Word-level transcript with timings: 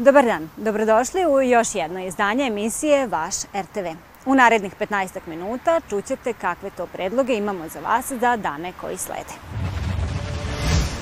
Dobar 0.00 0.24
dan, 0.24 0.48
dobrodošli 0.56 1.26
u 1.26 1.42
još 1.42 1.74
jedno 1.74 2.00
izdanje 2.00 2.46
emisije 2.46 3.06
Vaš 3.06 3.34
RTV. 3.44 3.86
U 4.26 4.34
narednih 4.34 4.72
15 4.80 5.18
minuta 5.26 5.80
čućete 5.90 6.32
kakve 6.32 6.70
to 6.76 6.86
predloge 6.86 7.34
imamo 7.34 7.68
za 7.68 7.80
vas 7.80 8.12
za 8.12 8.36
dane 8.36 8.72
koji 8.80 8.96
slede. 8.96 9.34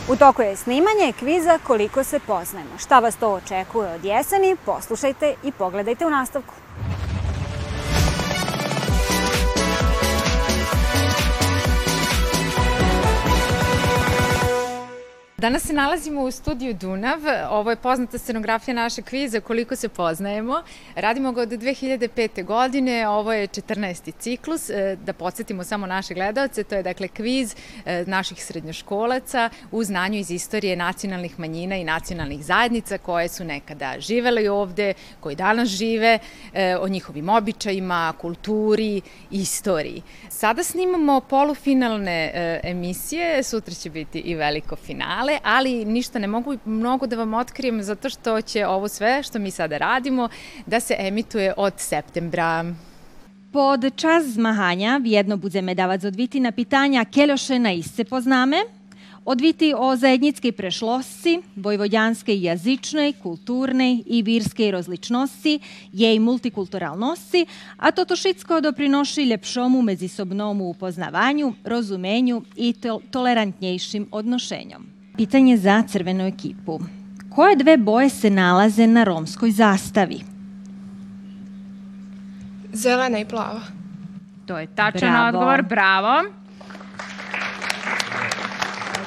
U 0.09 0.17
toku 0.17 0.43
je 0.43 0.57
snimanje 0.57 1.13
kviza 1.19 1.59
Koliko 1.67 2.05
se 2.05 2.21
poznajemo. 2.27 2.79
Šta 2.79 2.99
vas 2.99 3.17
to 3.17 3.33
očekuje 3.33 3.95
od 3.95 4.05
jeseni, 4.05 4.57
poslušajte 4.67 5.35
i 5.45 5.53
pogledajte 5.53 6.07
u 6.07 6.11
nastavku. 6.11 6.55
Danas 15.39 15.63
se 15.63 15.73
nalazimo 15.73 16.23
u 16.23 16.31
studiju 16.31 16.75
Dunav. 16.75 17.19
Ovo 17.51 17.71
je 17.71 17.77
poznata 17.77 18.19
scenografija 18.19 18.75
naše 18.75 19.03
kviza 19.03 19.41
Koliko 19.41 19.77
se 19.77 19.89
poznajemo. 19.89 20.63
Radimo 20.95 21.33
ga 21.33 21.43
od 21.43 21.49
2005. 21.49 22.45
godine. 22.45 23.09
Ovo 23.09 23.33
je 23.33 23.49
14. 23.49 24.13
ciklus. 24.19 24.71
E, 24.71 24.97
da 25.05 25.13
podsjetimo 25.13 25.65
samo 25.65 25.87
naše 25.87 26.15
gledalce, 26.15 26.65
to 26.65 26.75
je 26.75 26.83
dakle 26.83 27.09
kviz 27.09 27.55
e, 27.87 28.05
naših 28.07 28.45
srednjoškolaca 28.45 29.51
u 29.71 29.85
znanju 29.85 30.19
iz 30.19 30.31
istorije 30.31 30.77
nacionalnih 30.77 31.39
manjina 31.39 31.77
i 31.77 31.85
nacionalnih 31.85 32.45
zajednica 32.45 32.99
koje 32.99 33.29
su 33.29 33.45
nekada 33.45 33.95
živele 33.99 34.51
ovde, 34.51 34.95
koji 35.21 35.37
danas 35.37 35.69
žive, 35.69 36.19
e, 36.55 36.77
o 36.77 36.89
njihovim 36.89 37.29
običajima, 37.29 38.13
kulturi, 38.21 39.01
istoriji. 39.31 40.03
Sada 40.29 40.63
snimamo 40.63 41.21
polufinalne 41.21 42.31
emisije, 42.65 43.43
sutra 43.43 43.75
će 43.75 43.91
biti 43.91 44.19
i 44.19 44.35
veliko 44.35 44.77
finale 44.77 45.28
finale, 45.29 45.41
ali 45.45 45.85
ništa 45.85 46.19
ne 46.19 46.27
mogu 46.27 46.57
mnogo 46.65 47.07
da 47.07 47.17
vam 47.17 47.35
otkrijem 47.35 47.83
zato 47.83 48.11
što 48.11 48.41
će 48.41 48.67
ovo 48.67 48.89
sve 48.89 49.23
što 49.23 49.39
mi 49.39 49.51
sada 49.51 49.79
radimo 49.79 50.29
da 50.67 50.81
se 50.81 50.95
emituje 50.99 51.55
od 51.57 51.73
septembra. 51.77 52.65
Pod 53.53 53.97
čas 53.97 54.25
zmahanja 54.25 55.01
jedno 55.05 55.37
budeme 55.37 55.75
davať 55.75 56.05
odviti 56.05 56.41
na 56.41 56.53
pitanja 56.53 57.05
keľoše 57.05 57.59
na 57.59 57.73
isce 57.73 58.05
poznáme, 58.05 58.57
odviti 59.25 59.75
o 59.77 59.97
zajednickej 59.97 60.53
prešlosti, 60.53 61.41
vojvodjanskej 61.57 62.43
jazičnej, 62.43 63.13
kulturnej 63.23 64.05
i 64.07 64.23
virskej 64.23 64.71
rozličnosti, 64.71 65.61
jej 65.93 66.19
multikulturalnosti, 66.19 67.47
a 67.77 67.91
toto 67.91 68.17
šitsko 68.17 68.61
doprinoši 68.61 69.23
ljepšomu 69.23 69.83
mezisobnomu 69.83 70.65
upoznavanju, 70.65 71.53
rozumenju 71.65 72.43
i 72.57 72.73
to 72.73 73.01
tolerantnjejšim 73.11 74.09
odnošenjom. 74.13 74.98
Pitanje 75.19 75.57
za 75.57 75.83
crvenu 75.83 76.27
ekipu. 76.27 76.79
Koje 77.31 77.57
dve 77.57 77.77
boje 77.77 78.09
se 78.09 78.31
nalaze 78.31 78.87
na 78.87 79.05
romskoj 79.05 79.51
zastavi? 79.51 80.21
Zelena 82.73 83.19
i 83.19 83.25
plava. 83.25 83.61
To 84.47 84.59
je 84.59 84.67
tačan 84.67 85.11
bravo. 85.11 85.29
odgovor, 85.29 85.63
bravo. 85.63 86.23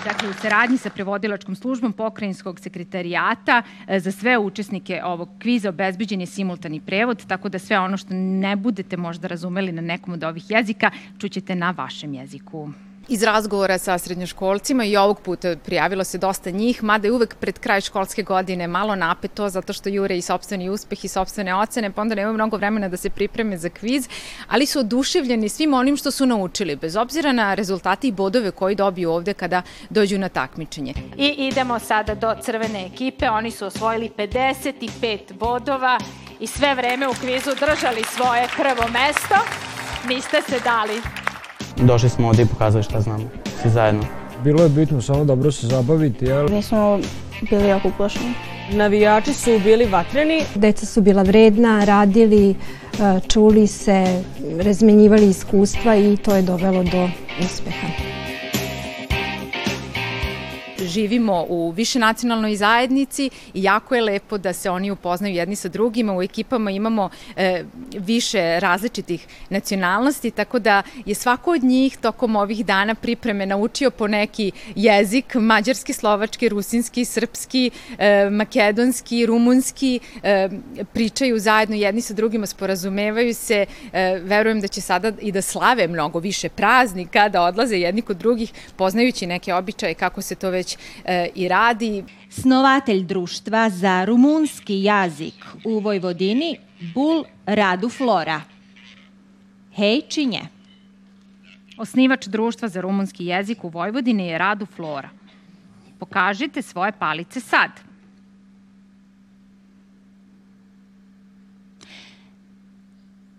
Dakle, 0.06 0.30
u 0.30 0.34
saradnji 0.34 0.78
sa 0.78 0.90
prevodilačkom 0.90 1.56
službom 1.56 1.94
pokrajinskog 1.94 2.60
sekretarijata 2.60 3.62
e, 3.88 4.00
za 4.00 4.12
sve 4.12 4.38
učesnike 4.38 5.02
ovog 5.04 5.30
kviza 5.40 5.70
obezbeđen 5.70 6.22
je 6.22 6.28
simultani 6.28 6.80
prevod, 6.80 7.26
tako 7.26 7.50
da 7.50 7.60
sve 7.60 7.80
ono 7.80 7.98
što 7.98 8.14
ne 8.14 8.56
budete 8.56 8.98
možda 8.98 9.28
razumeli 9.28 9.72
na 9.72 9.82
nekom 9.82 10.14
od 10.14 10.24
ovih 10.24 10.52
jezika, 10.52 10.92
čućete 11.18 11.56
na 11.56 11.72
vašem 11.72 12.14
jeziku 12.14 12.70
iz 13.12 13.24
razgovora 13.24 13.78
sa 13.78 13.98
srednjoškolcima 13.98 14.86
i 14.86 14.98
ovog 14.98 15.22
puta 15.22 15.56
prijavilo 15.66 16.04
se 16.04 16.18
dosta 16.18 16.50
njih, 16.50 16.84
mada 16.84 17.08
je 17.08 17.12
uvek 17.12 17.36
pred 17.36 17.60
kraj 17.60 17.82
školske 17.82 18.24
godine 18.24 18.68
malo 18.68 18.96
napeto 18.96 19.50
zato 19.50 19.74
što 19.74 19.90
jure 19.90 20.18
i 20.18 20.22
sobstveni 20.22 20.70
uspeh 20.70 21.06
i 21.06 21.08
sobstvene 21.08 21.56
ocene, 21.56 21.92
pa 21.92 22.02
onda 22.02 22.16
nemaju 22.16 22.34
mnogo 22.34 22.58
vremena 22.58 22.88
da 22.88 22.98
se 22.98 23.10
pripreme 23.10 23.58
za 23.58 23.70
kviz, 23.70 24.08
ali 24.48 24.66
su 24.66 24.80
oduševljeni 24.80 25.50
svim 25.50 25.74
onim 25.74 25.98
što 25.98 26.12
su 26.12 26.26
naučili, 26.26 26.76
bez 26.76 26.96
obzira 26.96 27.32
na 27.32 27.54
rezultati 27.54 28.08
i 28.08 28.12
bodove 28.12 28.52
koji 28.52 28.76
dobiju 28.76 29.12
ovde 29.12 29.34
kada 29.34 29.62
dođu 29.90 30.18
na 30.18 30.30
takmičenje. 30.30 30.94
I 31.18 31.28
idemo 31.28 31.80
sada 31.80 32.16
do 32.16 32.36
crvene 32.42 32.86
ekipe, 32.86 33.30
oni 33.30 33.52
su 33.52 33.66
osvojili 33.66 34.12
55 34.18 35.34
bodova 35.34 35.98
i 36.40 36.48
sve 36.48 36.76
vreme 36.76 37.08
u 37.08 37.14
kvizu 37.14 37.52
držali 37.60 38.04
svoje 38.04 38.48
prvo 38.58 38.88
mesto. 38.88 39.36
Niste 40.08 40.42
se 40.42 40.60
dali. 40.60 41.21
Došli 41.82 42.10
smo 42.10 42.28
ovde 42.28 42.42
i 42.42 42.46
pokazali 42.46 42.84
šta 42.84 43.02
znamo, 43.02 43.24
svi 43.62 43.70
zajedno. 43.70 44.04
Bilo 44.44 44.64
je 44.64 44.70
bitno 44.70 45.02
samo 45.02 45.26
dobro 45.26 45.52
se 45.52 45.68
zabaviti, 45.68 46.26
jel? 46.26 46.50
Mi 46.50 46.62
smo 46.62 47.00
bili 47.50 47.68
jako 47.68 47.88
uplašeni. 47.88 48.34
Navijači 48.72 49.34
su 49.34 49.60
bili 49.64 49.86
vatreni. 49.86 50.42
Deca 50.56 50.86
su 50.86 51.02
bila 51.02 51.24
vredna, 51.24 51.84
radili, 51.84 52.50
e, 52.50 52.56
čuli 53.28 53.68
se, 53.68 54.24
razmenjivali 54.60 55.30
iskustva 55.30 55.96
i 55.96 56.18
to 56.18 56.36
je 56.36 56.42
dovelo 56.42 56.84
do 56.84 57.10
uspeha 57.46 58.11
živimo 60.92 61.46
u 61.50 61.72
višenacionalnoj 61.72 62.56
zajednici 62.56 63.30
i 63.54 63.64
jako 63.64 63.96
je 63.96 64.02
lepo 64.02 64.38
da 64.38 64.54
se 64.54 64.70
oni 64.70 64.92
upoznaju 64.92 65.36
jedni 65.36 65.56
sa 65.56 65.70
drugima. 65.70 66.14
U 66.14 66.22
ekipama 66.22 66.72
imamo 66.72 67.10
e, 67.36 67.64
više 67.98 68.60
različitih 68.60 69.28
nacionalnosti, 69.50 70.32
tako 70.32 70.60
da 70.60 70.82
je 71.06 71.16
svako 71.16 71.52
od 71.52 71.64
njih 71.64 71.98
tokom 71.98 72.36
ovih 72.36 72.66
dana 72.66 72.96
pripreme 72.96 73.46
naučio 73.46 73.92
po 73.92 74.08
neki 74.08 74.52
jezik, 74.76 75.36
mađarski, 75.36 75.94
slovački, 75.94 76.50
rusinski, 76.50 77.06
srpski, 77.06 77.72
e, 77.98 78.30
makedonski, 78.30 79.26
rumunski, 79.26 80.00
e, 80.24 80.50
pričaju 80.94 81.40
zajedno 81.40 81.76
jedni 81.76 82.02
sa 82.02 82.14
drugima, 82.14 82.46
sporazumevaju 82.46 83.34
se, 83.34 83.66
e, 83.94 84.20
verujem 84.24 84.62
da 84.62 84.68
će 84.68 84.82
sada 84.82 85.12
i 85.22 85.32
da 85.32 85.42
slave 85.42 85.88
mnogo 85.88 86.20
više 86.20 86.50
praznika, 86.50 87.30
da 87.30 87.42
odlaze 87.42 87.78
jedni 87.78 88.02
kod 88.02 88.18
drugih, 88.18 88.54
poznajući 88.76 89.28
neke 89.28 89.54
običaje 89.54 89.94
kako 89.94 90.22
se 90.22 90.36
to 90.36 90.50
već 90.50 90.78
e, 91.06 91.30
i 91.36 91.48
radi. 91.48 92.04
Snovatelj 92.30 93.04
društva 93.04 93.70
za 93.70 94.06
rumunski 94.06 94.84
jazik 94.84 95.46
u 95.66 95.80
Vojvodini, 95.80 96.58
Bul 96.94 97.24
Radu 97.46 97.90
Flora. 97.90 98.42
Hej, 99.76 100.02
činje. 100.10 100.42
Osnivač 101.78 102.28
društva 102.28 102.68
za 102.68 102.82
rumunski 102.82 103.26
jezik 103.26 103.64
u 103.64 103.70
Vojvodini 103.70 104.28
je 104.28 104.38
Radu 104.38 104.66
Flora. 104.66 105.10
Pokažite 106.00 106.62
svoje 106.62 106.92
palice 106.92 107.40
sad. 107.40 107.72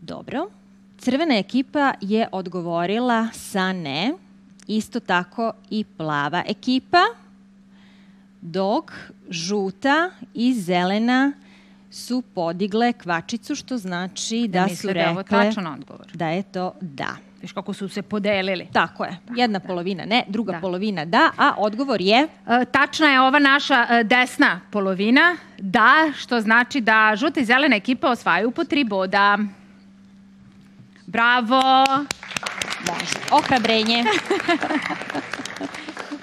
Dobro. 0.00 0.50
Crvena 0.98 1.38
ekipa 1.38 1.92
je 2.00 2.28
odgovorila 2.32 3.28
sa 3.32 3.72
ne, 3.72 4.12
isto 4.66 5.00
tako 5.00 5.52
i 5.70 5.84
plava 5.84 6.42
ekipa 6.48 7.02
dok 8.42 8.92
žuta 9.30 10.10
i 10.34 10.54
zelena 10.54 11.32
su 11.90 12.22
podigle 12.34 12.92
kvačicu, 12.92 13.54
što 13.54 13.78
znači 13.78 14.48
da, 14.48 14.66
da 14.68 14.76
su 14.76 14.86
rekle... 14.86 15.02
Da 15.02 15.08
je 15.08 15.10
ovo 15.10 15.22
tačan 15.22 15.66
odgovor. 15.66 16.06
Da 16.14 16.28
je 16.28 16.42
to 16.42 16.74
da. 16.80 17.16
Viš 17.42 17.52
kako 17.52 17.72
su 17.72 17.88
se 17.88 18.02
podelili. 18.02 18.68
Tako 18.72 19.04
je. 19.04 19.16
Jedna 19.36 19.58
da. 19.58 19.66
polovina 19.66 20.04
ne, 20.04 20.24
druga 20.28 20.52
da. 20.52 20.60
polovina 20.60 21.04
da, 21.04 21.30
a 21.36 21.54
odgovor 21.58 22.00
je... 22.00 22.28
E, 22.46 22.64
tačna 22.72 23.06
je 23.06 23.20
ova 23.20 23.38
naša 23.38 23.86
e, 23.90 24.04
desna 24.04 24.60
polovina 24.70 25.36
da, 25.58 26.12
što 26.16 26.40
znači 26.40 26.80
da 26.80 27.12
žuta 27.16 27.40
i 27.40 27.44
zelena 27.44 27.76
ekipa 27.76 28.10
osvajaju 28.10 28.50
po 28.50 28.64
tri 28.64 28.84
boda. 28.84 29.38
Bravo! 31.06 31.62
Može. 32.86 33.18
Ohrabrenje. 33.30 34.04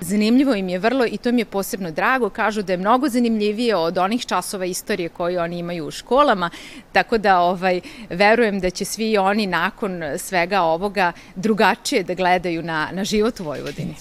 Zanimljivo 0.10 0.56
im 0.56 0.70
je 0.70 0.80
vrlo 0.80 1.06
i 1.06 1.18
to 1.18 1.32
mi 1.32 1.42
je 1.42 1.46
posebno 1.46 1.92
drago. 1.92 2.30
Kažu 2.30 2.62
da 2.62 2.74
je 2.74 2.78
mnogo 2.78 3.10
zanimljivije 3.10 3.76
od 3.76 3.98
onih 3.98 4.26
časova 4.26 4.66
istorije 4.66 5.10
koje 5.10 5.42
oni 5.42 5.60
imaju 5.60 5.88
u 5.88 5.92
školama, 5.92 6.50
tako 6.92 7.18
da 7.18 7.40
ovaj, 7.40 7.82
verujem 8.10 8.60
da 8.60 8.70
će 8.70 8.86
svi 8.86 9.18
oni 9.18 9.48
nakon 9.48 10.02
svega 10.18 10.62
ovoga 10.62 11.12
drugačije 11.36 12.04
da 12.04 12.14
gledaju 12.14 12.64
na, 12.64 12.90
na 12.92 13.04
život 13.04 13.40
u 13.40 13.44
Vojvodini. 13.44 13.96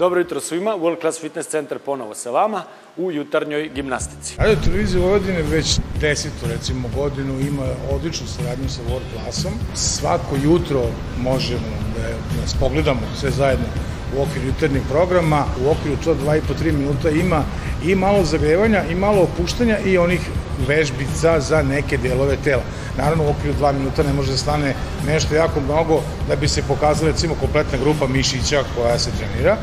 Dobro 0.00 0.20
jutro 0.20 0.40
svima, 0.40 0.70
World 0.70 1.00
Class 1.00 1.20
Fitness 1.20 1.48
Center 1.50 1.78
ponovo 1.78 2.14
sa 2.14 2.30
vama 2.30 2.62
u 2.96 3.12
jutarnjoj 3.12 3.68
gimnastici. 3.74 4.34
Radio 4.38 4.56
Televizija 4.64 5.02
Vojvodine 5.02 5.42
već 5.42 5.78
desetu, 6.00 6.46
recimo, 6.48 6.88
godinu 6.96 7.40
ima 7.40 7.66
odličnu 7.92 8.26
saradnju 8.26 8.68
sa 8.68 8.80
World 8.82 9.12
Classom. 9.12 9.52
Svako 9.74 10.36
jutro 10.44 10.82
možemo 11.18 11.72
da 11.96 12.40
nas 12.40 12.54
pogledamo 12.60 13.00
sve 13.20 13.30
zajedno 13.30 13.66
u 14.16 14.22
okviru 14.22 14.46
jutarnjeg 14.46 14.82
programa, 14.90 15.44
u 15.64 15.70
okviru 15.70 15.96
to 16.04 16.14
2,5-3 16.14 16.72
minuta 16.72 17.10
ima 17.10 17.44
i 17.84 17.94
malo 17.94 18.24
zagrevanja 18.24 18.82
i 18.90 18.94
malo 18.94 19.22
opuštanja 19.22 19.78
i 19.78 19.98
onih 19.98 20.20
vežbica 20.68 21.40
za 21.40 21.62
neke 21.62 21.96
delove 21.96 22.36
tela. 22.44 22.62
Naravno, 22.98 23.24
u 23.24 23.30
okviru 23.30 23.56
2 23.60 23.72
minuta 23.72 24.02
ne 24.02 24.12
može 24.12 24.30
da 24.30 24.36
stane 24.36 24.74
nešto 25.06 25.34
jako 25.34 25.60
mnogo 25.60 26.00
da 26.28 26.36
bi 26.36 26.48
se 26.48 26.62
pokazala 26.62 27.10
recimo 27.10 27.34
kompletna 27.34 27.78
grupa 27.78 28.06
mišića 28.06 28.64
koja 28.76 28.98
se 28.98 29.10
trenira, 29.10 29.56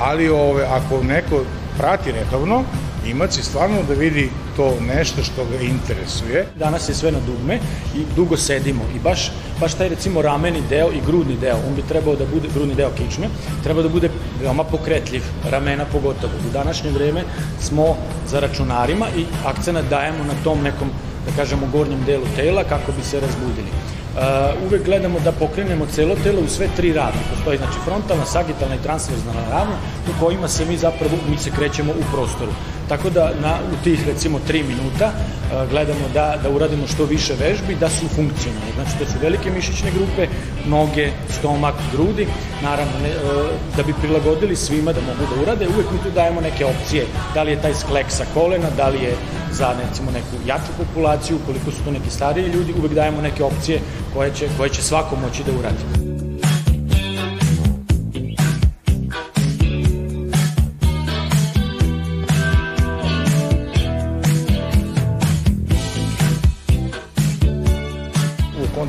ali 0.00 0.28
ove, 0.28 0.64
ako 0.64 1.02
neko 1.02 1.44
prati 1.78 2.12
redovno, 2.12 2.64
imaće 3.06 3.42
stvarno 3.42 3.82
da 3.88 3.94
vidi 3.94 4.30
to 4.56 4.74
nešto 4.80 5.22
što 5.22 5.44
ga 5.44 5.60
interesuje. 5.60 6.46
Danas 6.58 6.88
je 6.88 6.94
sve 6.94 7.12
na 7.12 7.18
dugme 7.26 7.58
i 7.96 8.04
dugo 8.16 8.36
sedimo 8.36 8.84
i 8.96 8.98
baš, 8.98 9.30
baš 9.60 9.74
taj 9.74 9.88
recimo 9.88 10.22
rameni 10.22 10.62
deo 10.68 10.88
i 10.92 11.00
grudni 11.06 11.36
deo, 11.36 11.56
on 11.68 11.74
bi 11.74 11.82
trebao 11.88 12.16
da 12.16 12.26
bude, 12.26 12.48
grudni 12.54 12.74
deo 12.74 12.90
kičme, 12.90 13.28
treba 13.62 13.82
da 13.82 13.88
bude 13.88 14.10
veoma 14.42 14.64
pokretljiv, 14.64 15.22
ramena 15.50 15.84
pogotovo. 15.84 16.32
U 16.48 16.52
današnje 16.52 16.90
vreme 16.90 17.22
smo 17.60 17.96
za 18.26 18.40
računarima 18.40 19.06
i 19.16 19.24
akcenat 19.44 19.84
dajemo 19.90 20.24
na 20.24 20.34
tom 20.44 20.62
nekom, 20.62 20.88
da 21.26 21.36
kažemo, 21.36 21.66
gornjem 21.72 22.04
delu 22.06 22.24
tela 22.36 22.64
kako 22.64 22.92
bi 22.92 23.04
se 23.04 23.20
razbudili. 23.20 23.68
Uh, 24.14 24.20
uvek 24.66 24.84
gledamo 24.84 25.20
da 25.20 25.32
pokrenemo 25.32 25.86
celo 25.86 26.14
telo 26.22 26.40
u 26.40 26.48
sve 26.48 26.68
tri 26.76 26.92
ravne. 26.92 27.20
Postoji 27.34 27.58
znači 27.58 27.78
frontalna, 27.84 28.24
sagitalna 28.24 28.74
i 28.74 28.82
transverzalna 28.82 29.40
ravna 29.50 29.76
u 30.08 30.24
kojima 30.24 30.48
se 30.48 30.64
mi 30.64 30.76
zapravo 30.76 31.16
mi 31.30 31.38
se 31.38 31.50
krećemo 31.50 31.92
u 31.92 32.04
prostoru. 32.12 32.52
Tako 32.88 33.10
da 33.10 33.32
na, 33.42 33.58
u 33.72 33.84
tih 33.84 34.06
recimo 34.06 34.40
3 34.48 34.62
minuta 34.68 35.12
uh, 35.12 35.70
gledamo 35.70 36.08
da, 36.14 36.38
da 36.42 36.50
uradimo 36.50 36.86
što 36.86 37.04
više 37.04 37.34
vežbi, 37.40 37.74
da 37.80 37.88
su 37.88 38.08
funkcionalne. 38.08 38.72
Znači 38.74 38.98
da 38.98 39.06
su 39.06 39.18
velike 39.22 39.50
mišićne 39.50 39.90
grupe, 39.90 40.28
noge, 40.66 41.10
stomak, 41.28 41.74
grudi, 41.92 42.26
naravno 42.62 42.92
ne, 43.02 43.08
uh, 43.08 43.50
da 43.76 43.82
bi 43.82 43.94
prilagodili 44.00 44.56
svima 44.56 44.92
da 44.92 45.00
mogu 45.00 45.34
da 45.34 45.42
urade, 45.42 45.68
uvek 45.68 45.86
mi 45.92 45.98
tu 45.98 46.10
dajemo 46.14 46.40
neke 46.40 46.64
opcije, 46.64 47.06
da 47.34 47.42
li 47.42 47.50
je 47.50 47.62
taj 47.62 47.74
sklek 47.74 48.06
sa 48.08 48.24
kolena, 48.34 48.70
da 48.76 48.88
li 48.88 48.98
je 49.02 49.16
za 49.52 49.74
recimo 49.86 50.10
neku 50.10 50.36
jaču 50.46 50.72
populaciju, 50.78 51.38
koliko 51.46 51.70
su 51.70 51.84
to 51.84 51.90
neki 51.90 52.10
stariji 52.10 52.48
ljudi, 52.48 52.74
uvek 52.78 52.92
dajemo 52.92 53.20
neke 53.20 53.44
opcije 53.44 53.80
koje 54.14 54.34
će, 54.34 54.48
koje 54.56 54.70
će 54.70 54.82
svako 54.82 55.16
moći 55.16 55.42
da 55.44 55.52
uradi. 55.58 56.13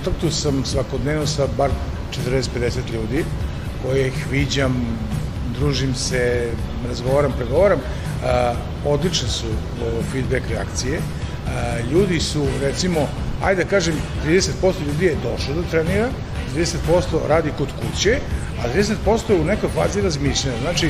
Kontaktu 0.05 0.31
sam 0.31 0.65
svakodnevno 0.65 1.27
sa 1.27 1.47
bar 1.57 1.69
40-50 2.27 2.93
ljudi 2.93 3.25
ih 4.07 4.25
viđam, 4.31 4.97
družim 5.59 5.95
se, 5.95 6.49
razgovaram, 6.87 7.33
pregovaram. 7.37 7.79
odlične 8.85 9.29
su 9.29 9.45
feedback 10.11 10.49
reakcije. 10.49 10.99
ljudi 11.91 12.19
su, 12.19 12.45
recimo, 12.61 13.07
ajde 13.43 13.63
da 13.63 13.69
kažem, 13.69 13.95
30% 14.27 14.51
ljudi 14.87 15.05
je 15.05 15.17
došlo 15.23 15.55
da 15.55 15.69
trenira, 15.69 16.09
30% 16.55 17.27
radi 17.27 17.51
kod 17.57 17.67
kuće, 17.81 18.19
a 18.63 18.77
30% 19.07 19.31
je 19.31 19.41
u 19.41 19.45
nekoj 19.45 19.69
fazi 19.69 20.01
razmišljanja. 20.01 20.57
Znači, 20.61 20.89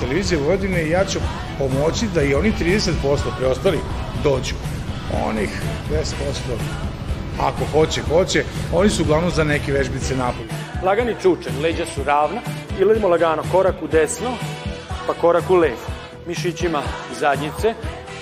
televizija 0.00 0.40
Vojvodine 0.40 0.82
i 0.82 0.90
ja 0.90 1.04
ću 1.04 1.18
pomoći 1.58 2.06
da 2.14 2.22
i 2.22 2.34
oni 2.34 2.52
30% 2.60 2.92
preostali 3.38 3.78
dođu. 4.24 4.54
Onih 5.24 5.50
10% 5.90 6.87
ako 7.40 7.64
hoće, 7.72 8.02
hoće. 8.02 8.44
Oni 8.72 8.90
su 8.90 9.02
uglavnom 9.02 9.30
za 9.30 9.44
neke 9.44 9.72
vežbice 9.72 10.16
napolje. 10.16 10.48
Lagani 10.82 11.14
čučen, 11.22 11.52
leđa 11.62 11.86
su 11.86 12.04
ravna 12.04 12.40
i 12.80 12.84
ledimo 12.84 13.08
lagano 13.08 13.42
korak 13.52 13.74
u 13.82 13.86
desno, 13.86 14.30
pa 15.06 15.14
korak 15.14 15.50
u 15.50 15.54
levo. 15.54 15.86
Mišićima 16.26 16.82
zadnjice, 17.20 17.74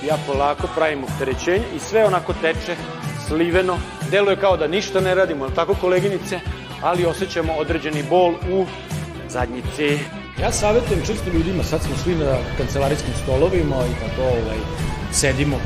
ja 0.08 0.16
polako 0.26 0.68
pravim 0.74 1.04
opterećenje 1.04 1.64
i 1.76 1.78
sve 1.78 2.06
onako 2.06 2.32
teče 2.32 2.76
sliveno. 3.28 3.78
Deluje 4.10 4.36
kao 4.36 4.56
da 4.56 4.66
ništa 4.66 5.00
ne 5.00 5.14
radimo, 5.14 5.44
ali 5.44 5.54
tako 5.54 5.74
koleginice? 5.80 6.40
Ali 6.82 7.06
osjećamo 7.06 7.52
određeni 7.52 8.02
bol 8.10 8.34
u 8.52 8.66
zadnjici. 9.28 9.98
Ja 10.40 10.52
savjetujem 10.52 11.06
često 11.06 11.30
ljudima, 11.30 11.62
sad 11.62 11.82
smo 11.82 11.96
svi 12.04 12.14
na 12.14 12.36
kancelarijskim 12.58 13.14
stolovima 13.22 13.76
i 13.76 13.94
tako 14.00 14.22
ovaj, 14.22 14.58
sedimo 15.12 15.56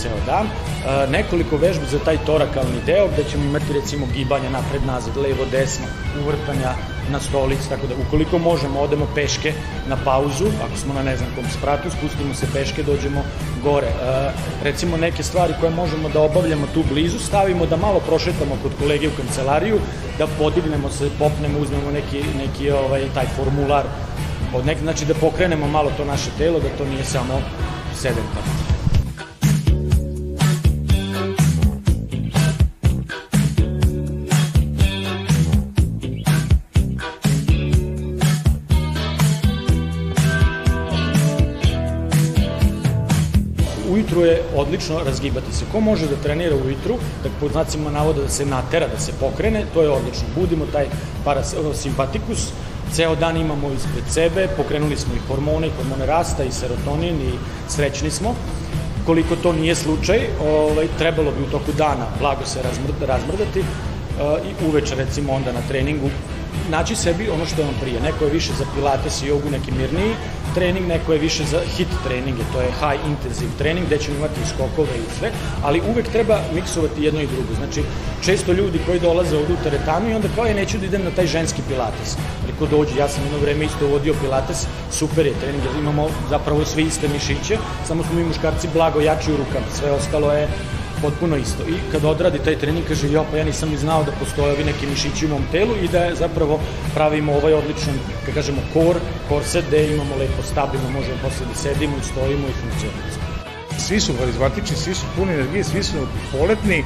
ceo 0.00 0.18
dan. 0.26 0.46
E, 0.46 1.06
nekoliko 1.10 1.56
vežbi 1.56 1.86
za 1.86 1.98
taj 1.98 2.18
torakalni 2.26 2.80
deo 2.86 3.08
gde 3.12 3.24
ćemo 3.30 3.44
imati 3.44 3.72
recimo 3.72 4.06
gibanja 4.14 4.50
napred, 4.50 4.86
nazad, 4.86 5.16
levo, 5.16 5.44
desno, 5.50 5.86
uvrtanja 6.22 6.72
na 7.10 7.20
stolici, 7.20 7.68
tako 7.68 7.86
da 7.86 7.94
ukoliko 8.06 8.38
možemo 8.38 8.80
odemo 8.80 9.06
peške 9.14 9.52
na 9.88 9.96
pauzu, 10.04 10.46
ako 10.64 10.76
smo 10.76 10.94
na 10.94 11.02
ne 11.02 11.16
znam 11.16 11.28
kom 11.34 11.44
spratu, 11.58 11.90
spustimo 11.90 12.34
se 12.34 12.46
peške, 12.52 12.82
dođemo 12.82 13.22
gore. 13.62 13.86
E, 13.86 14.30
recimo 14.62 14.96
neke 14.96 15.22
stvari 15.22 15.54
koje 15.60 15.70
možemo 15.70 16.08
da 16.08 16.20
obavljamo 16.20 16.66
tu 16.74 16.84
blizu, 16.90 17.18
stavimo 17.18 17.66
da 17.66 17.76
malo 17.76 18.00
prošetamo 18.00 18.58
kod 18.62 18.72
kolege 18.78 19.08
u 19.08 19.16
kancelariju, 19.16 19.78
da 20.18 20.26
podignemo 20.26 20.90
se, 20.90 21.10
popnemo, 21.18 21.58
uzmemo 21.58 21.90
neki, 21.90 22.22
neki 22.36 22.70
ovaj, 22.70 23.02
taj 23.14 23.26
formular 23.36 23.84
od 24.54 24.66
nek, 24.66 24.78
znači 24.78 25.04
da 25.04 25.14
pokrenemo 25.14 25.68
malo 25.68 25.90
to 25.96 26.04
naše 26.04 26.30
telo, 26.38 26.60
da 26.60 26.68
to 26.78 26.84
nije 26.84 27.04
samo 27.04 27.40
sedentarno. 27.94 28.77
Odlično 44.60 45.02
razgibati 45.04 45.52
se. 45.52 45.64
Ko 45.72 45.80
može 45.80 46.06
da 46.06 46.16
trenira 46.22 46.56
ujutru, 46.56 46.98
da 47.22 47.28
po 47.40 47.48
znacima 47.48 47.90
navoda 47.90 48.22
da 48.22 48.28
se 48.28 48.46
natera, 48.46 48.88
da 48.88 49.00
se 49.00 49.12
pokrene, 49.20 49.64
to 49.74 49.82
je 49.82 49.90
odlično. 49.90 50.26
Budimo 50.34 50.66
taj 50.72 50.86
parasimpatikus, 51.24 52.48
ceo 52.92 53.14
dan 53.16 53.36
imamo 53.36 53.72
ispred 53.72 54.04
sebe, 54.10 54.48
pokrenuli 54.56 54.96
smo 54.96 55.14
i 55.14 55.26
hormone, 55.28 55.66
i 55.66 55.70
hormone 55.76 56.06
rasta, 56.06 56.44
i 56.44 56.52
serotonin, 56.52 57.20
i 57.20 57.32
srećni 57.68 58.10
smo. 58.10 58.34
Koliko 59.06 59.36
to 59.36 59.52
nije 59.52 59.74
slučaj, 59.74 60.20
ovaj, 60.40 60.86
trebalo 60.98 61.30
bi 61.30 61.42
u 61.42 61.50
toku 61.50 61.72
dana 61.72 62.06
blago 62.20 62.44
se 62.44 62.60
razmrdati 63.06 63.60
uh, 63.60 63.66
i 64.48 64.68
uveče 64.68 64.94
recimo 64.94 65.32
onda 65.32 65.52
na 65.52 65.60
treningu 65.68 66.10
naći 66.70 66.96
sebi 66.96 67.30
ono 67.30 67.46
što 67.46 67.62
on 67.62 67.74
prije. 67.80 68.00
Neko 68.00 68.24
je 68.24 68.30
više 68.30 68.52
za 68.58 68.64
pilates 68.74 69.22
i 69.22 69.26
jogu, 69.26 69.50
neki 69.50 69.72
mirniji 69.72 70.14
trening, 70.54 70.86
neko 70.86 71.12
je 71.12 71.18
više 71.18 71.44
za 71.44 71.60
hit 71.76 71.88
treninge, 72.04 72.42
to 72.52 72.60
je 72.60 72.66
high 72.80 73.00
intensive 73.06 73.50
trening, 73.58 73.86
gde 73.86 73.98
ćemo 73.98 74.16
imati 74.16 74.40
skokove 74.54 74.94
i 74.98 75.18
sve, 75.18 75.30
ali 75.62 75.82
uvek 75.90 76.08
treba 76.08 76.40
miksovati 76.54 77.04
jedno 77.04 77.20
i 77.20 77.26
drugo. 77.26 77.54
Znači, 77.56 77.82
često 78.24 78.52
ljudi 78.52 78.80
koji 78.86 79.00
dolaze 79.00 79.36
ovde 79.36 79.52
u 79.52 79.62
teretanu 79.62 80.10
i 80.10 80.14
onda 80.14 80.28
kao 80.34 80.46
je 80.46 80.54
neću 80.54 80.78
da 80.78 80.86
idem 80.86 81.04
na 81.04 81.10
taj 81.10 81.26
ženski 81.26 81.62
pilates. 81.68 82.16
Ali 82.44 82.52
ko 82.58 82.66
dođe, 82.66 82.98
ja 82.98 83.08
sam 83.08 83.24
jedno 83.24 83.38
vreme 83.38 83.64
isto 83.64 83.86
vodio 83.86 84.14
pilates, 84.20 84.66
super 84.90 85.26
je 85.26 85.40
trening, 85.40 85.64
jer 85.64 85.76
imamo 85.82 86.08
zapravo 86.30 86.64
svi 86.64 86.82
iste 86.82 87.08
mišiće, 87.08 87.58
samo 87.86 88.02
smo 88.02 88.14
mi 88.14 88.24
muškarci 88.24 88.68
blago 88.74 89.00
jači 89.00 89.32
u 89.32 89.36
rukama, 89.36 89.66
sve 89.78 89.90
ostalo 89.90 90.32
je 90.32 90.48
potpuno 91.02 91.36
isto. 91.36 91.62
I 91.62 91.74
kad 91.92 92.04
odradi 92.04 92.38
taj 92.38 92.58
trening, 92.58 92.86
kaže, 92.88 93.12
jo, 93.12 93.24
pa 93.30 93.36
ja 93.36 93.44
nisam 93.44 93.70
ni 93.70 93.76
znao 93.76 94.04
da 94.04 94.12
postoje 94.12 94.52
ovi 94.52 94.64
neki 94.64 94.86
mišići 94.86 95.26
u 95.26 95.28
mom 95.28 95.42
telu 95.52 95.76
i 95.82 95.88
da 95.88 95.98
je 95.98 96.14
zapravo 96.14 96.60
pravimo 96.94 97.32
ovaj 97.32 97.54
odličan, 97.54 97.94
kad 98.26 98.34
kažemo, 98.34 98.60
kor, 98.72 98.96
korset, 99.28 99.64
gde 99.68 99.86
imamo 99.86 100.16
lepo 100.16 100.42
stabilno, 100.42 100.90
možemo 100.90 101.16
posle 101.22 101.46
da 101.46 101.54
sedimo 101.54 101.96
i 101.96 102.06
stojimo 102.10 102.48
i 102.48 102.58
funkcioniramo. 102.62 103.28
Svi 103.78 104.00
su 104.00 104.12
harizmatični, 104.20 104.76
svi 104.76 104.94
su 104.94 105.06
puni 105.16 105.32
energije, 105.32 105.64
svi 105.64 105.82
su 105.82 105.94
poletni 106.32 106.84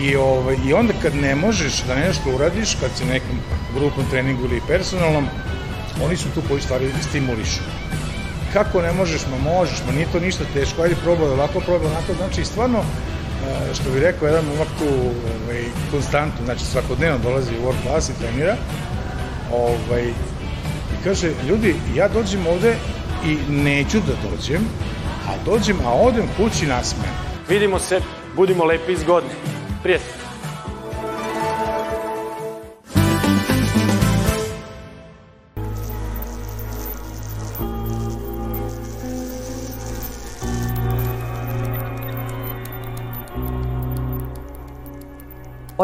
i, 0.00 0.16
ovaj, 0.16 0.56
i 0.66 0.72
onda 0.72 0.92
kad 1.02 1.14
ne 1.14 1.34
možeš 1.34 1.82
da 1.82 1.94
nešto 1.94 2.34
uradiš, 2.34 2.74
kad 2.80 2.90
si 2.98 3.04
nekom 3.04 3.38
grupnom 3.74 4.06
treningu 4.10 4.44
ili 4.44 4.60
personalnom, 4.68 5.26
oni 6.04 6.16
su 6.16 6.28
tu 6.34 6.42
koji 6.48 6.60
stvari 6.60 6.90
stimulišu 7.08 7.60
kako 8.54 8.82
ne 8.82 8.92
možeš, 8.92 9.22
ma 9.30 9.38
možeš, 9.50 9.78
ma 9.86 9.92
nije 9.92 10.06
to 10.12 10.20
ništa 10.20 10.44
teško, 10.54 10.82
ajde 10.82 10.96
probaj 11.04 11.28
ovako, 11.28 11.60
probaj 11.60 11.86
onako, 11.86 12.14
znači 12.18 12.44
stvarno 12.44 12.84
što 13.74 13.90
bi 13.90 14.00
rekao 14.00 14.28
jedan 14.28 14.44
momak 14.44 14.68
tu 14.78 14.84
ovaj, 14.84 15.64
konstantno, 15.90 16.44
znači 16.44 16.64
svakodnevno 16.64 17.18
dolazi 17.18 17.52
u 17.56 17.66
world 17.66 17.82
class 17.82 18.08
i 18.08 18.18
trenira 18.18 18.56
ovaj, 19.52 20.04
i 20.92 21.04
kaže, 21.04 21.30
ljudi, 21.48 21.74
ja 21.96 22.08
dođem 22.08 22.46
ovde 22.46 22.76
i 23.26 23.52
neću 23.52 23.98
da 23.98 24.30
dođem, 24.30 24.60
a 25.28 25.32
dođem, 25.44 25.76
a 25.84 25.92
odem 25.92 26.28
kući 26.36 26.66
nasmen. 26.66 27.10
Vidimo 27.48 27.78
se, 27.78 28.00
budimo 28.36 28.64
lepi 28.64 28.92
i 28.92 28.96
zgodni. 28.96 29.30
Prijatno. 29.82 30.23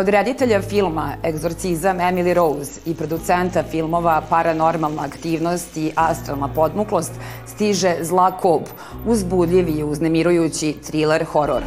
Od 0.01 0.09
reditelja 0.09 0.63
filma 0.63 1.13
Egzorcizam 1.25 1.99
Emily 2.01 2.35
Rose 2.35 2.81
i 2.87 2.95
producenta 2.95 3.63
filmova 3.63 4.23
Paranormalna 4.31 5.03
aktivnost 5.03 5.77
i 5.77 5.93
Astralna 5.95 6.49
podmuklost 6.49 7.13
stiže 7.47 7.97
Zla 8.01 8.31
kob, 8.31 8.63
uzbudljiv 9.07 9.69
i 9.69 9.85
uznemirujući 9.85 10.77
thriller 10.87 11.25
horor. 11.25 11.63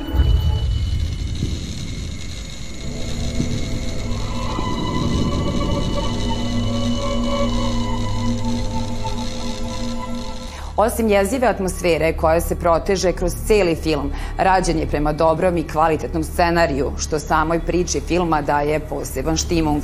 Osim 10.83 11.07
jezive 11.07 11.47
atmosfere 11.47 12.13
koja 12.13 12.41
se 12.41 12.55
proteže 12.55 13.11
kroz 13.11 13.33
celi 13.47 13.75
film, 13.75 14.11
rađen 14.37 14.79
je 14.79 14.87
prema 14.87 15.13
dobrom 15.13 15.57
i 15.57 15.67
kvalitetnom 15.67 16.23
scenariju, 16.23 16.91
što 16.97 17.19
samoj 17.19 17.59
priči 17.59 18.01
filma 18.07 18.41
daje 18.41 18.79
poseban 18.79 19.37
štimung. 19.37 19.83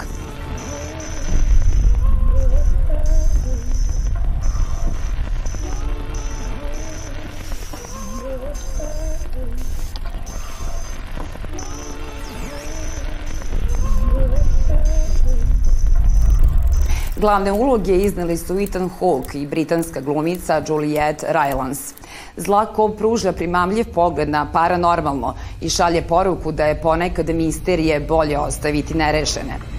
Glavne 17.19 17.51
uloge 17.51 17.97
izneli 17.97 18.37
su 18.37 18.59
Ethan 18.59 18.89
Hawke 18.99 19.41
i 19.41 19.47
britanska 19.47 20.01
glumica 20.01 20.61
Juliette 20.67 21.27
Rylance. 21.33 21.93
Zlako 22.37 22.89
pruža 22.89 23.31
primamljiv 23.31 23.85
pogled 23.93 24.29
na 24.29 24.51
paranormalno 24.51 25.33
i 25.61 25.69
šalje 25.69 26.01
poruku 26.01 26.51
da 26.51 26.65
je 26.65 26.81
ponekad 26.81 27.29
misterije 27.29 27.99
bolje 27.99 28.39
ostaviti 28.39 28.93
nerešene. 28.93 29.78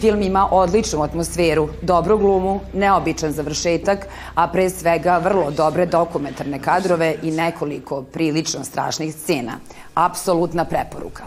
Film 0.00 0.22
ima 0.22 0.48
odličnu 0.50 1.02
atmosferu, 1.02 1.68
dobru 1.82 2.18
glumu, 2.18 2.60
neobičan 2.74 3.32
završetak, 3.32 4.06
a 4.34 4.48
pre 4.48 4.70
svega 4.70 5.18
vrlo 5.18 5.50
dobre 5.50 5.86
dokumentarne 5.86 6.60
kadrove 6.62 7.14
i 7.22 7.30
nekoliko 7.30 8.02
prilično 8.02 8.64
strašnih 8.64 9.14
scena. 9.14 9.58
Apsolutna 9.94 10.64
preporuka. 10.64 11.24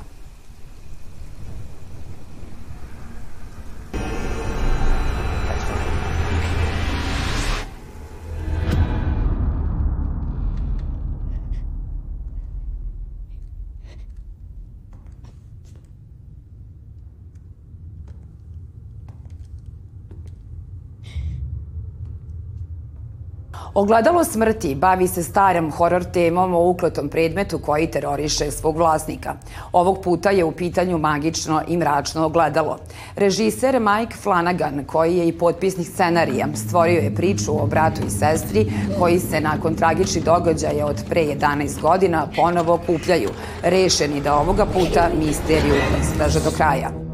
Ogledalo 23.80 24.24
smrti 24.24 24.76
bavi 24.76 25.08
se 25.08 25.24
starom 25.24 25.72
horor 25.72 26.04
temom 26.04 26.54
o 26.54 26.70
ukletom 26.70 27.10
predmetu 27.10 27.60
koji 27.60 27.88
teroriše 27.88 28.52
svog 28.52 28.78
vlasnika. 28.78 29.36
Ovog 29.72 30.02
puta 30.04 30.30
je 30.30 30.44
u 30.44 30.52
pitanju 30.52 30.98
magično 30.98 31.62
i 31.68 31.78
mračno 31.78 32.26
ogledalo. 32.26 32.78
Režiser 33.16 33.80
Mike 33.80 34.16
Flanagan, 34.24 34.84
koji 34.88 35.18
je 35.18 35.28
i 35.28 35.38
potpisnik 35.38 35.88
scenarija, 35.88 36.48
stvorio 36.56 37.00
je 37.00 37.16
priču 37.16 37.64
o 37.64 37.66
bratu 37.66 38.02
i 38.08 38.10
sestri 38.10 38.72
koji 39.00 39.20
se 39.20 39.42
nakon 39.42 39.76
tragičnih 39.76 40.24
događaja 40.24 40.86
od 40.86 41.04
pre 41.10 41.22
11 41.22 41.82
godina 41.82 42.28
ponovo 42.36 42.80
kupljaju, 42.88 43.30
rešeni 43.64 44.22
da 44.22 44.36
ovoga 44.36 44.66
puta 44.66 45.10
misteriju 45.20 45.76
istraže 46.02 46.40
do 46.40 46.52
kraja. 46.58 47.09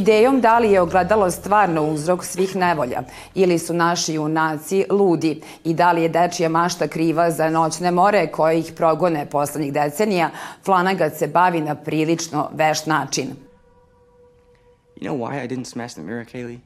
Idejom 0.00 0.40
da 0.40 0.58
li 0.58 0.70
je 0.72 0.80
ogledalo 0.80 1.30
stvarno 1.30 1.84
uzrok 1.86 2.24
svih 2.24 2.56
nevolja 2.56 3.02
ili 3.34 3.58
su 3.58 3.74
naši 3.74 4.14
junaci 4.14 4.84
ludi 4.90 5.40
i 5.64 5.74
da 5.74 5.92
li 5.92 6.02
je 6.02 6.08
dečija 6.08 6.48
mašta 6.48 6.88
kriva 6.88 7.30
za 7.30 7.50
noćne 7.50 7.90
more 7.90 8.26
koje 8.32 8.58
ih 8.58 8.72
progone 8.76 9.26
poslednjih 9.30 9.72
decenija, 9.72 10.30
Flanagan 10.64 11.10
se 11.10 11.26
bavi 11.26 11.60
na 11.60 11.74
prilično 11.74 12.48
veš 12.52 12.86
način. 12.86 13.28
You 15.00 15.08
know 15.08 15.18
why 15.18 15.44
I 15.44 15.48
didn't 15.48 15.64
smash 15.64 15.94
the 15.94 16.02
mirror, 16.02 16.24
Kaylee? 16.24 16.58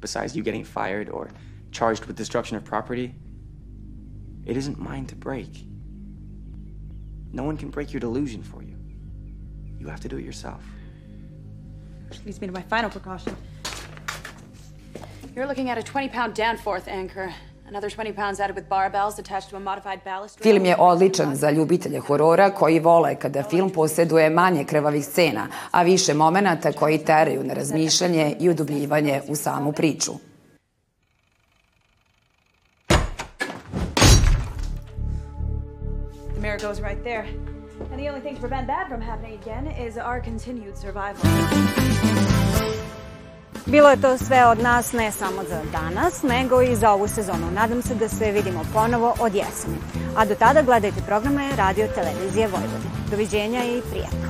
Besides 0.00 0.36
you 0.36 0.44
getting 0.44 0.66
fired 0.66 1.08
or 1.12 1.26
charged 1.72 2.04
with 2.06 2.16
destruction 2.16 2.58
of 2.58 2.64
property, 2.64 3.10
it 4.46 4.56
isn't 4.56 4.78
mine 4.78 5.06
to 5.06 5.16
break. 5.16 5.48
No 7.32 7.42
one 7.44 7.56
can 7.56 7.70
break 7.70 7.92
your 7.92 8.00
delusion 8.00 8.42
for 8.42 8.62
you. 8.62 8.76
You 9.80 9.88
have 9.88 10.00
to 10.00 10.08
do 10.08 10.16
it 10.18 10.24
yourself. 10.24 10.77
Which 12.08 12.24
leads 12.24 12.40
me 12.40 12.46
to 12.46 12.52
my 12.52 12.62
final 12.62 12.90
precaution. 12.90 13.36
You're 15.34 15.46
looking 15.46 15.70
at 15.70 15.78
a 15.78 15.82
20-pound 15.82 16.34
Danforth 16.34 16.88
anchor. 16.88 17.32
Another 17.68 17.90
20 17.90 18.12
pounds 18.12 18.40
added 18.40 18.56
with 18.56 18.68
barbells 18.68 19.18
attached 19.18 19.50
to 19.50 19.56
a 19.56 19.60
modified 19.60 20.02
ballast. 20.04 20.40
Film 20.40 20.64
je 20.64 20.76
odličan 20.78 21.36
za 21.36 21.50
ljubitelje 21.50 22.00
horora 22.00 22.50
koji 22.50 22.80
vole 22.80 23.14
kada 23.14 23.42
film 23.42 23.70
posjeduje 23.70 24.30
manje 24.30 24.64
krvavih 24.64 25.04
scena, 25.04 25.46
a 25.70 25.82
više 25.82 26.14
momenata 26.14 26.72
koji 26.72 26.98
teraju 26.98 27.44
na 27.44 27.54
razmišljanje 27.54 28.36
i 28.40 28.48
udubljivanje 28.48 29.22
u 29.28 29.36
samu 29.36 29.72
priču. 29.72 30.12
The 36.34 36.40
mirror 36.40 36.60
goes 36.60 36.80
right 36.80 37.02
there. 37.02 37.47
And 37.80 37.98
the 38.00 38.08
only 38.08 38.20
thing 38.20 38.34
to 38.34 38.40
prevent 38.40 38.66
that 38.66 38.88
from 38.88 39.00
happening 39.00 39.38
again 39.42 39.66
is 39.86 39.96
our 39.96 40.20
continued 40.20 40.76
survival. 40.76 41.22
Bilo 43.66 43.90
je 43.90 44.00
to 44.00 44.18
sve 44.18 44.46
od 44.46 44.58
nas, 44.58 44.92
ne 44.92 45.12
samo 45.12 45.42
za 45.48 45.60
danas, 45.72 46.22
nego 46.22 46.62
i 46.62 46.76
za 46.76 46.90
ovu 46.90 47.08
sezonu. 47.08 47.50
Nadam 47.50 47.82
se 47.82 47.94
da 47.94 48.08
se 48.08 48.32
vidimo 48.32 48.64
ponovo 48.72 49.14
od 49.20 49.34
jeseni. 49.34 49.76
A 50.16 50.24
do 50.24 50.34
tada 50.34 50.62
gledajte 50.62 51.00
programe 51.06 51.56
Radio 51.56 51.88
Televizije 51.94 52.48
Vojvodine. 52.48 52.90
Doviđenja 53.10 53.64
i 53.64 53.82
prijatno. 53.90 54.28